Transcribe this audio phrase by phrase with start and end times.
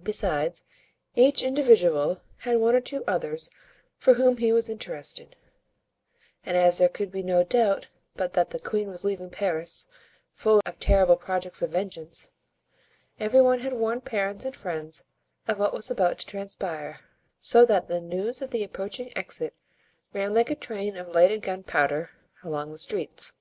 [0.00, 0.62] Besides,
[1.16, 3.50] each individual had one or two others
[3.96, 5.34] for whom he was interested;
[6.46, 9.88] and as there could be no doubt but that the queen was leaving Paris
[10.32, 12.30] full of terrible projects of vengeance,
[13.18, 15.02] every one had warned parents and friends
[15.48, 17.00] of what was about to transpire;
[17.40, 19.56] so that the news of the approaching exit
[20.12, 22.10] ran like a train of lighted gunpowder
[22.44, 23.34] along the streets.